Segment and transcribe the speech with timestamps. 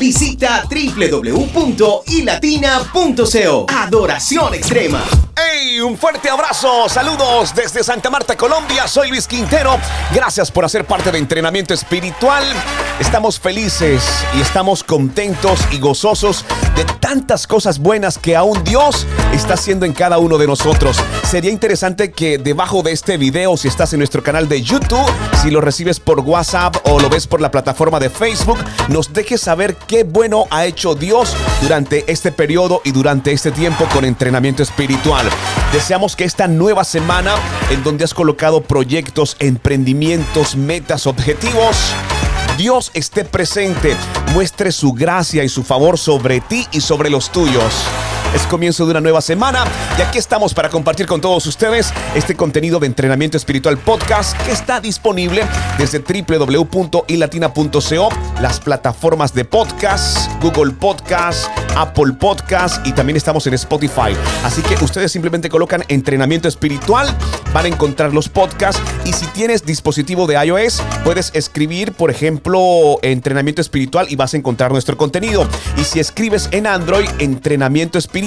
[0.00, 3.66] Visita www.ilatina.co.
[3.68, 5.29] Adoración extrema.
[5.36, 5.80] ¡Hey!
[5.80, 6.88] Un fuerte abrazo.
[6.88, 8.86] Saludos desde Santa Marta, Colombia.
[8.86, 9.78] Soy Luis Quintero.
[10.12, 12.44] Gracias por hacer parte de Entrenamiento Espiritual.
[12.98, 14.02] Estamos felices
[14.36, 16.44] y estamos contentos y gozosos
[16.76, 20.98] de tantas cosas buenas que aún Dios está haciendo en cada uno de nosotros.
[21.28, 25.10] Sería interesante que debajo de este video, si estás en nuestro canal de YouTube,
[25.40, 28.58] si lo recibes por WhatsApp o lo ves por la plataforma de Facebook,
[28.88, 33.86] nos dejes saber qué bueno ha hecho Dios durante este periodo y durante este tiempo
[33.94, 35.29] con entrenamiento espiritual.
[35.72, 37.34] Deseamos que esta nueva semana,
[37.70, 41.76] en donde has colocado proyectos, emprendimientos, metas, objetivos,
[42.56, 43.96] Dios esté presente,
[44.34, 47.72] muestre su gracia y su favor sobre ti y sobre los tuyos.
[48.34, 49.64] Es comienzo de una nueva semana
[49.98, 54.52] y aquí estamos para compartir con todos ustedes este contenido de entrenamiento espiritual podcast que
[54.52, 55.42] está disponible
[55.78, 58.08] desde www.ilatina.co,
[58.40, 64.14] las plataformas de podcast, Google Podcast, Apple Podcast y también estamos en Spotify.
[64.44, 67.12] Así que ustedes simplemente colocan entrenamiento espiritual,
[67.52, 73.00] van a encontrar los podcasts y si tienes dispositivo de iOS, puedes escribir, por ejemplo,
[73.02, 75.48] entrenamiento espiritual y vas a encontrar nuestro contenido.
[75.76, 78.19] Y si escribes en Android, entrenamiento espiritual,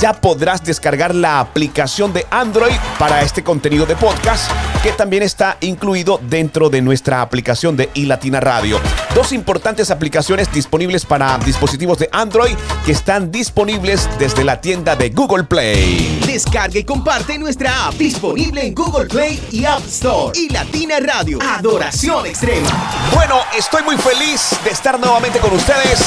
[0.00, 4.50] ya podrás descargar la aplicación de Android para este contenido de podcast
[4.82, 8.80] que también está incluido dentro de nuestra aplicación de iLatina Radio.
[9.14, 15.10] Dos importantes aplicaciones disponibles para dispositivos de Android que están disponibles desde la tienda de
[15.10, 16.20] Google Play.
[16.32, 20.32] Descarga y comparte nuestra app disponible en Google Play y App Store.
[20.34, 21.38] iLatina Radio.
[21.42, 22.70] Adoración extrema.
[23.14, 26.00] Bueno, estoy muy feliz de estar nuevamente con ustedes.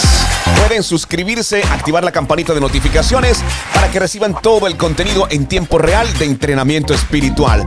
[0.58, 5.78] Pueden suscribirse, activar la campanita de notificaciones para que reciban todo el contenido en tiempo
[5.78, 7.64] real de entrenamiento espiritual.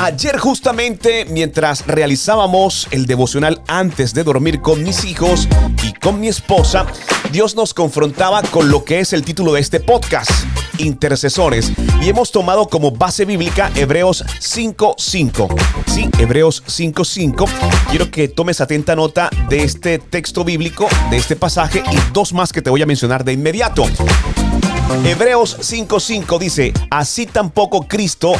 [0.00, 5.46] Ayer justamente mientras realizábamos el devocional antes de dormir con mis hijos
[5.82, 6.86] y con mi esposa,
[7.30, 10.30] Dios nos confrontaba con lo que es el título de este podcast,
[10.82, 15.48] Intercesores, y hemos tomado como base bíblica Hebreos 5.5.
[15.86, 17.48] Sí, Hebreos 5.5.
[17.90, 22.52] Quiero que tomes atenta nota de este texto bíblico, de este pasaje y dos más
[22.52, 23.84] que te voy a mencionar de inmediato.
[25.04, 28.34] Hebreos 5:5 dice, así tampoco Cristo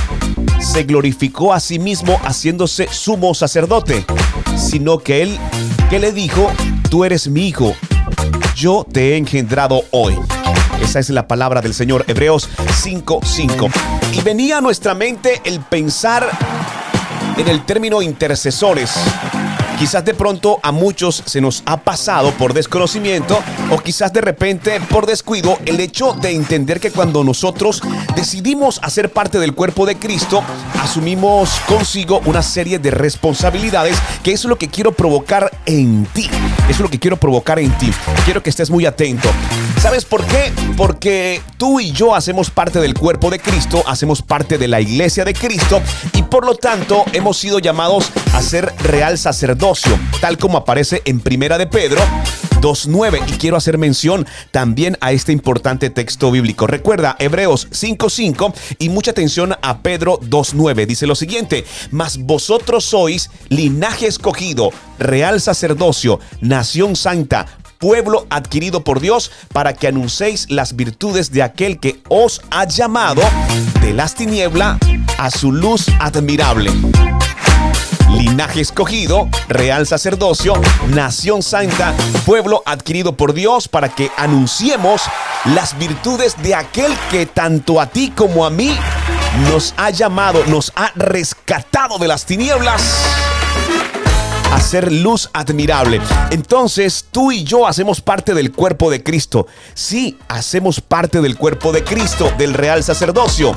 [0.60, 4.04] se glorificó a sí mismo haciéndose sumo sacerdote,
[4.56, 5.38] sino que él
[5.90, 6.50] que le dijo,
[6.88, 7.74] tú eres mi hijo,
[8.54, 10.14] yo te he engendrado hoy.
[10.80, 12.48] Esa es la palabra del Señor, Hebreos
[12.82, 13.70] 5:5.
[14.12, 16.28] Y venía a nuestra mente el pensar
[17.36, 18.92] en el término intercesores.
[19.78, 24.80] Quizás de pronto a muchos se nos ha pasado por desconocimiento o quizás de repente
[24.80, 27.82] por descuido el hecho de entender que cuando nosotros
[28.14, 30.44] decidimos hacer parte del cuerpo de Cristo,
[30.80, 36.30] asumimos consigo una serie de responsabilidades que es lo que quiero provocar en ti.
[36.68, 37.90] Es lo que quiero provocar en ti.
[38.24, 39.28] Quiero que estés muy atento.
[39.82, 40.52] ¿Sabes por qué?
[40.76, 45.24] Porque tú y yo hacemos parte del cuerpo de Cristo, hacemos parte de la iglesia
[45.24, 45.82] de Cristo
[46.14, 51.18] y por lo tanto hemos sido llamados a ser real sacerdocio, tal como aparece en
[51.18, 52.00] Primera de Pedro
[52.60, 56.68] 2.9 y quiero hacer mención también a este importante texto bíblico.
[56.68, 60.86] Recuerda Hebreos 5.5 y mucha atención a Pedro 2.9.
[60.86, 64.70] Dice lo siguiente, mas vosotros sois linaje escogido,
[65.00, 67.46] real sacerdocio, nación santa,
[67.82, 73.20] pueblo adquirido por Dios para que anunciéis las virtudes de aquel que os ha llamado
[73.80, 74.78] de las tinieblas
[75.18, 76.70] a su luz admirable.
[78.10, 80.54] Linaje escogido, real sacerdocio,
[80.90, 81.92] nación santa,
[82.24, 85.02] pueblo adquirido por Dios para que anunciemos
[85.44, 88.78] las virtudes de aquel que tanto a ti como a mí
[89.50, 92.80] nos ha llamado, nos ha rescatado de las tinieblas
[94.52, 96.00] a ser luz admirable.
[96.30, 99.46] Entonces tú y yo hacemos parte del cuerpo de Cristo.
[99.74, 103.56] Sí, hacemos parte del cuerpo de Cristo, del real sacerdocio.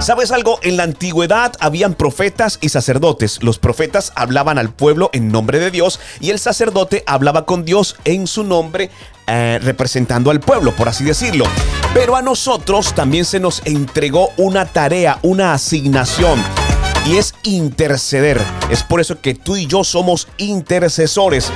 [0.00, 0.58] ¿Sabes algo?
[0.62, 3.40] En la antigüedad habían profetas y sacerdotes.
[3.44, 7.94] Los profetas hablaban al pueblo en nombre de Dios y el sacerdote hablaba con Dios
[8.04, 8.90] en su nombre
[9.28, 11.44] eh, representando al pueblo, por así decirlo.
[11.94, 16.42] Pero a nosotros también se nos entregó una tarea, una asignación.
[17.06, 18.40] Y es interceder.
[18.70, 21.50] Es por eso que tú y yo somos intercesores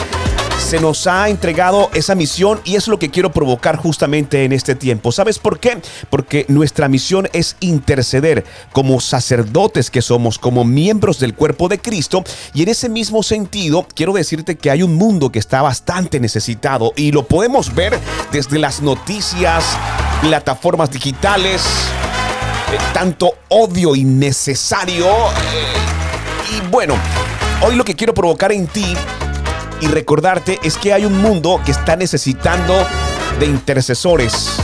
[0.59, 4.75] se nos ha entregado esa misión y es lo que quiero provocar justamente en este
[4.75, 5.13] tiempo.
[5.13, 5.79] ¿Sabes por qué?
[6.11, 12.25] Porque nuestra misión es interceder como sacerdotes que somos, como miembros del cuerpo de Cristo
[12.53, 16.93] y en ese mismo sentido quiero decirte que hay un mundo que está bastante necesitado
[16.97, 17.97] y lo podemos ver
[18.33, 19.65] desde las noticias,
[20.21, 21.63] plataformas digitales,
[22.93, 25.07] tanto odio innecesario.
[25.07, 26.95] Eh, y bueno,
[27.63, 28.97] hoy lo que quiero provocar en ti
[29.81, 32.75] y recordarte es que hay un mundo que está necesitando
[33.39, 34.57] de intercesores,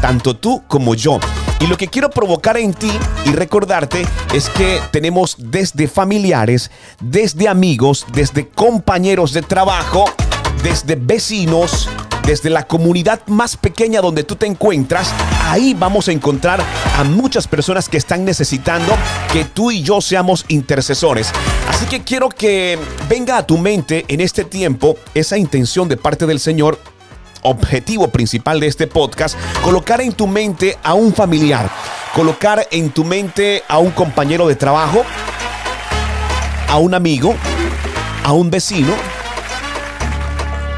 [0.00, 1.18] tanto tú como yo.
[1.60, 2.90] Y lo que quiero provocar en ti
[3.26, 6.70] y recordarte es que tenemos desde familiares,
[7.00, 10.06] desde amigos, desde compañeros de trabajo,
[10.62, 11.88] desde vecinos,
[12.26, 15.12] desde la comunidad más pequeña donde tú te encuentras,
[15.44, 16.60] ahí vamos a encontrar
[16.98, 18.96] a muchas personas que están necesitando
[19.32, 21.32] que tú y yo seamos intercesores.
[21.68, 22.78] Así que quiero que
[23.08, 26.78] venga a tu mente en este tiempo esa intención de parte del Señor
[27.42, 31.70] objetivo principal de este podcast, colocar en tu mente a un familiar,
[32.14, 35.04] colocar en tu mente a un compañero de trabajo,
[36.68, 37.34] a un amigo,
[38.24, 38.92] a un vecino,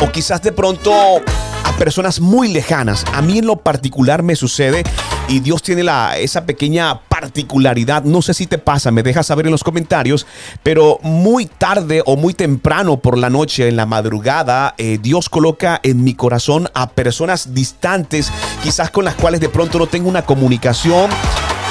[0.02, 3.04] o quizás de pronto a personas muy lejanas.
[3.12, 4.82] A mí en lo particular me sucede
[5.28, 8.02] y Dios tiene la, esa pequeña particularidad.
[8.02, 10.26] No sé si te pasa, me dejas saber en los comentarios,
[10.64, 15.78] pero muy tarde o muy temprano por la noche, en la madrugada, eh, Dios coloca
[15.84, 18.32] en mi corazón a personas distantes,
[18.62, 21.10] quizás con las cuales de pronto no tengo una comunicación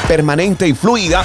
[0.07, 1.23] permanente y fluida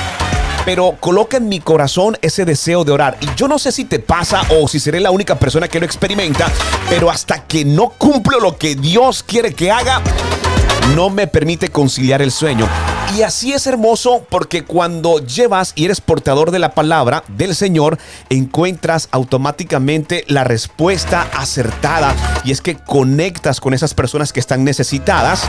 [0.66, 3.16] pero coloca en mi corazón ese deseo de orar.
[3.20, 5.86] Y yo no sé si te pasa o si seré la única persona que lo
[5.86, 6.52] experimenta,
[6.90, 10.02] pero hasta que no cumplo lo que Dios quiere que haga,
[10.94, 12.68] no me permite conciliar el sueño.
[13.16, 17.98] Y así es hermoso porque cuando llevas y eres portador de la palabra del Señor,
[18.28, 22.14] encuentras automáticamente la respuesta acertada.
[22.44, 25.44] Y es que conectas con esas personas que están necesitadas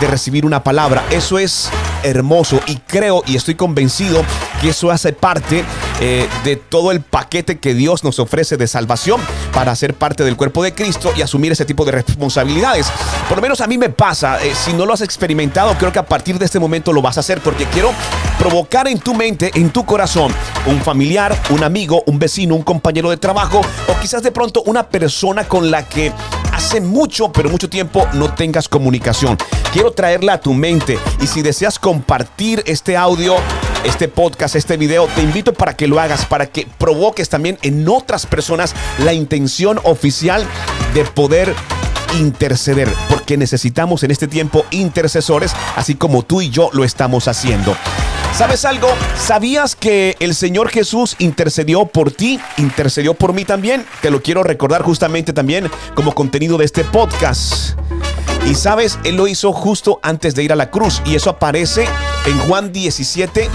[0.00, 1.02] de recibir una palabra.
[1.10, 1.70] Eso es
[2.02, 4.24] hermoso y creo y estoy convencido
[4.60, 5.64] que eso hace parte
[6.00, 9.20] eh, de todo el paquete que Dios nos ofrece de salvación
[9.52, 12.86] para ser parte del cuerpo de Cristo y asumir ese tipo de responsabilidades.
[13.28, 15.98] Por lo menos a mí me pasa, eh, si no lo has experimentado, creo que
[15.98, 17.92] a partir de este momento lo vas a hacer porque quiero
[18.38, 20.32] provocar en tu mente, en tu corazón,
[20.66, 24.88] un familiar, un amigo, un vecino, un compañero de trabajo o quizás de pronto una
[24.88, 26.12] persona con la que
[26.62, 29.36] hace mucho, pero mucho tiempo no tengas comunicación.
[29.72, 33.34] Quiero traerla a tu mente y si deseas compartir este audio,
[33.84, 37.88] este podcast, este video, te invito para que lo hagas, para que provoques también en
[37.88, 40.46] otras personas la intención oficial
[40.94, 41.52] de poder
[42.18, 47.76] interceder, porque necesitamos en este tiempo intercesores, así como tú y yo lo estamos haciendo.
[48.34, 48.88] ¿Sabes algo?
[49.16, 52.40] ¿Sabías que el Señor Jesús intercedió por ti?
[52.56, 53.84] Intercedió por mí también.
[54.00, 57.78] Te lo quiero recordar justamente también como contenido de este podcast.
[58.48, 61.02] Y sabes, Él lo hizo justo antes de ir a la cruz.
[61.04, 61.84] Y eso aparece
[62.24, 63.50] en Juan 17,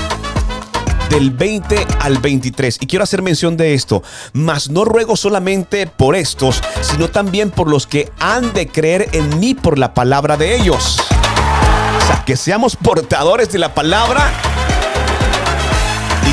[1.10, 2.78] del 20 al 23.
[2.80, 4.04] Y quiero hacer mención de esto,
[4.34, 9.40] mas no ruego solamente por estos, sino también por los que han de creer en
[9.40, 11.00] mí por la palabra de ellos.
[11.98, 14.32] O sea, que seamos portadores de la palabra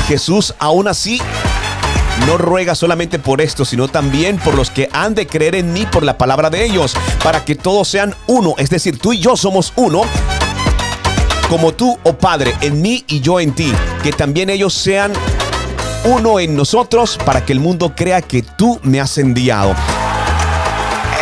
[0.07, 1.19] Jesús aún así
[2.27, 5.85] no ruega solamente por esto, sino también por los que han de creer en mí
[5.85, 8.55] por la palabra de ellos, para que todos sean uno.
[8.57, 10.03] Es decir, tú y yo somos uno,
[11.49, 13.71] como tú, oh Padre, en mí y yo en ti.
[14.01, 15.11] Que también ellos sean
[16.05, 19.75] uno en nosotros, para que el mundo crea que tú me has enviado.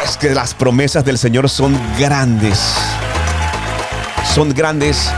[0.05, 2.59] Es que las promesas del Señor son grandes.
[4.33, 5.09] Son grandes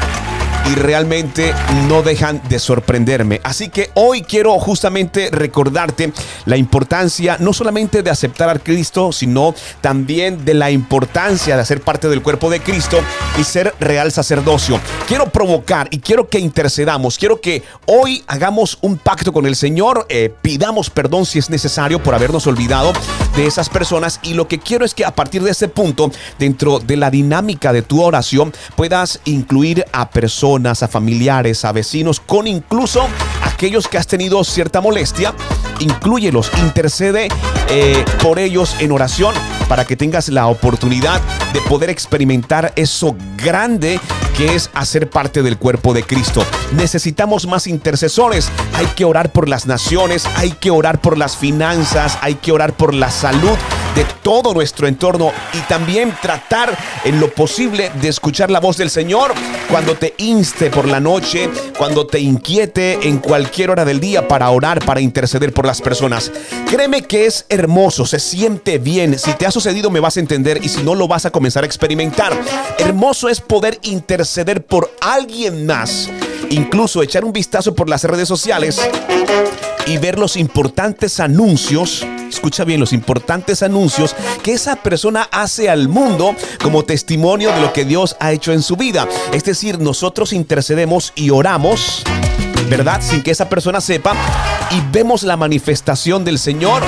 [0.71, 1.53] y realmente
[1.87, 3.41] no dejan de sorprenderme.
[3.43, 6.11] Así que hoy quiero justamente recordarte
[6.45, 11.81] la importancia no solamente de aceptar a Cristo, sino también de la importancia de hacer
[11.81, 12.99] parte del cuerpo de Cristo
[13.39, 14.79] y ser real sacerdocio.
[15.07, 20.05] Quiero provocar y quiero que intercedamos, quiero que hoy hagamos un pacto con el Señor,
[20.09, 22.93] eh, pidamos perdón si es necesario por habernos olvidado
[23.35, 26.79] de esas personas y lo que quiero es que a partir de ese punto, dentro
[26.79, 32.47] de la dinámica de tu oración, puedas incluir a personas a familiares, a vecinos, con
[32.47, 33.07] incluso
[33.43, 35.33] aquellos que has tenido cierta molestia,
[35.79, 37.27] incluyelos, intercede
[37.69, 39.33] eh, por ellos en oración
[39.67, 41.21] para que tengas la oportunidad
[41.53, 43.99] de poder experimentar eso grande
[44.37, 46.45] que es hacer parte del cuerpo de Cristo.
[46.73, 48.49] Necesitamos más intercesores.
[48.73, 52.73] Hay que orar por las naciones, hay que orar por las finanzas, hay que orar
[52.73, 53.57] por la salud
[53.95, 58.89] de todo nuestro entorno y también tratar en lo posible de escuchar la voz del
[58.89, 59.33] Señor
[59.69, 64.49] cuando te inste por la noche, cuando te inquiete en cualquier hora del día para
[64.49, 66.31] orar, para interceder por las personas.
[66.69, 69.17] Créeme que es hermoso, se siente bien.
[69.17, 71.63] Si te ha sucedido me vas a entender y si no lo vas a comenzar
[71.63, 72.33] a experimentar.
[72.77, 76.09] Hermoso es poder interceder por alguien más.
[76.55, 78.79] Incluso echar un vistazo por las redes sociales
[79.85, 85.89] y ver los importantes anuncios escucha bien, los importantes anuncios que esa persona hace al
[85.89, 89.07] mundo como testimonio de lo que Dios ha hecho en su vida.
[89.33, 92.03] Es decir, nosotros intercedemos y oramos,
[92.69, 93.01] ¿verdad?
[93.01, 94.13] Sin que esa persona sepa
[94.71, 96.83] y vemos la manifestación del Señor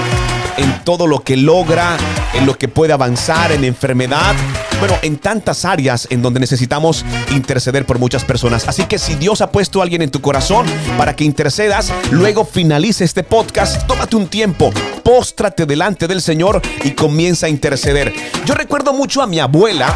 [0.58, 1.98] en todo lo que logra,
[2.34, 4.34] en lo que puede avanzar, en enfermedad,
[4.80, 8.68] bueno, en tantas áreas en donde necesitamos interceder por muchas personas.
[8.68, 10.66] Así que si Dios ha puesto a alguien en tu corazón
[10.98, 14.72] para que intercedas, luego finalice este podcast, tómate un tiempo,
[15.04, 18.14] póstrate delante del Señor y comienza a interceder.
[18.46, 19.96] Yo recuerdo mucho a mi abuela,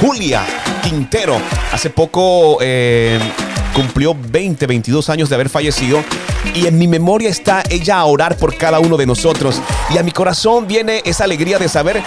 [0.00, 0.42] Julia
[0.82, 1.40] Quintero,
[1.72, 2.58] hace poco...
[2.60, 3.18] Eh,
[3.74, 6.02] cumplió 20, 22 años de haber fallecido
[6.54, 9.60] y en mi memoria está ella a orar por cada uno de nosotros.
[9.90, 12.02] Y a mi corazón viene esa alegría de saber eh,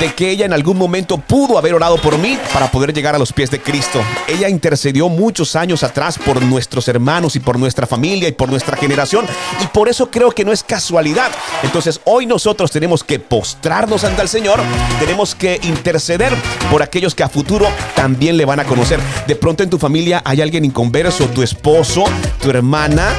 [0.00, 3.18] de que ella en algún momento pudo haber orado por mí para poder llegar a
[3.18, 4.00] los pies de Cristo.
[4.28, 8.76] Ella intercedió muchos años atrás por nuestros hermanos y por nuestra familia y por nuestra
[8.76, 9.26] generación.
[9.62, 11.30] Y por eso creo que no es casualidad.
[11.62, 14.60] Entonces hoy nosotros tenemos que postrarnos ante el Señor.
[14.98, 16.32] Tenemos que interceder
[16.70, 19.00] por aquellos que a futuro también le van a conocer.
[19.26, 22.04] De pronto en tu familia hay alguien inconverso, tu esposo,
[22.40, 23.12] tu hermana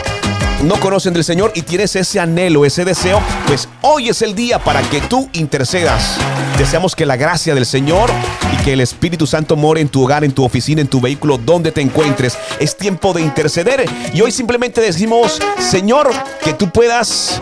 [0.63, 4.60] no conocen del Señor y tienes ese anhelo, ese deseo, pues hoy es el día
[4.60, 6.17] para que tú intercedas.
[6.58, 8.10] Deseamos que la gracia del Señor
[8.53, 11.38] y que el Espíritu Santo more en tu hogar, en tu oficina, en tu vehículo,
[11.38, 12.38] donde te encuentres.
[12.60, 16.10] Es tiempo de interceder y hoy simplemente decimos, Señor,
[16.43, 17.41] que tú puedas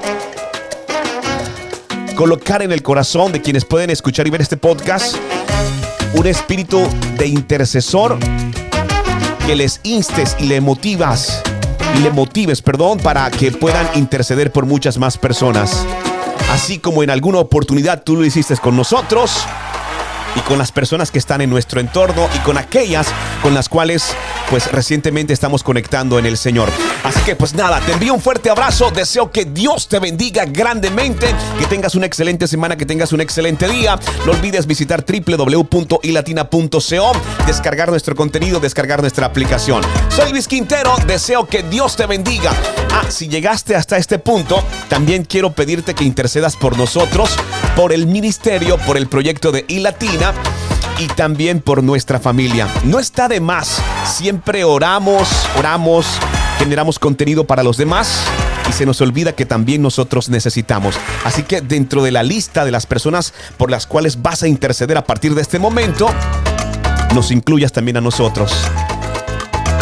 [2.15, 5.15] colocar en el corazón de quienes pueden escuchar y ver este podcast
[6.13, 6.87] un espíritu
[7.17, 8.17] de intercesor
[9.45, 11.41] que les instes y le motivas
[11.99, 15.85] le motives, perdón, para que puedan interceder por muchas más personas.
[16.51, 19.45] Así como en alguna oportunidad tú lo hiciste con nosotros
[20.35, 23.07] y con las personas que están en nuestro entorno y con aquellas
[23.41, 24.15] con las cuales
[24.51, 26.69] pues recientemente estamos conectando en el Señor.
[27.05, 31.33] Así que pues nada, te envío un fuerte abrazo, deseo que Dios te bendiga grandemente,
[31.57, 33.97] que tengas una excelente semana, que tengas un excelente día.
[34.25, 37.11] No olvides visitar www.ilatina.co,
[37.47, 39.83] descargar nuestro contenido, descargar nuestra aplicación.
[40.09, 42.51] Soy Luis Quintero, deseo que Dios te bendiga.
[42.91, 47.37] Ah, si llegaste hasta este punto, también quiero pedirte que intercedas por nosotros,
[47.77, 50.33] por el ministerio, por el proyecto de iLatina
[50.99, 52.67] y también por nuestra familia.
[52.83, 53.81] No está de más.
[54.11, 56.05] Siempre oramos, oramos,
[56.59, 58.21] generamos contenido para los demás
[58.69, 60.95] y se nos olvida que también nosotros necesitamos.
[61.23, 64.97] Así que dentro de la lista de las personas por las cuales vas a interceder
[64.97, 66.09] a partir de este momento,
[67.15, 68.53] nos incluyas también a nosotros.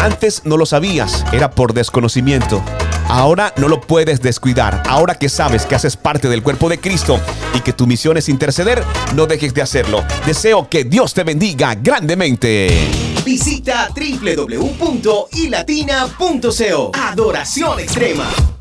[0.00, 2.62] Antes no lo sabías, era por desconocimiento.
[3.08, 4.84] Ahora no lo puedes descuidar.
[4.88, 7.20] Ahora que sabes que haces parte del cuerpo de Cristo
[7.52, 8.84] y que tu misión es interceder,
[9.16, 10.04] no dejes de hacerlo.
[10.24, 13.09] Deseo que Dios te bendiga grandemente.
[13.30, 16.90] Visita www.ilatina.co.
[16.92, 18.59] Adoración extrema.